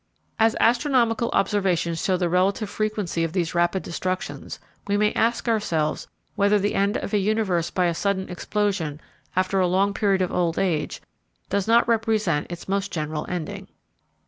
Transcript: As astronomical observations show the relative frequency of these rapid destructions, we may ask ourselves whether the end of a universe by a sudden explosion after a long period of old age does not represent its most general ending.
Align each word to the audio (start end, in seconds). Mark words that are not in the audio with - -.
As 0.39 0.55
astronomical 0.59 1.29
observations 1.29 2.03
show 2.03 2.17
the 2.17 2.27
relative 2.27 2.71
frequency 2.71 3.23
of 3.23 3.33
these 3.33 3.53
rapid 3.53 3.83
destructions, 3.83 4.59
we 4.87 4.97
may 4.97 5.13
ask 5.13 5.47
ourselves 5.47 6.07
whether 6.33 6.57
the 6.57 6.73
end 6.73 6.97
of 6.97 7.13
a 7.13 7.19
universe 7.19 7.69
by 7.69 7.85
a 7.85 7.93
sudden 7.93 8.27
explosion 8.27 8.99
after 9.35 9.59
a 9.59 9.67
long 9.67 9.93
period 9.93 10.23
of 10.23 10.31
old 10.31 10.57
age 10.57 11.03
does 11.51 11.67
not 11.67 11.87
represent 11.87 12.47
its 12.51 12.67
most 12.67 12.91
general 12.91 13.27
ending. 13.29 13.67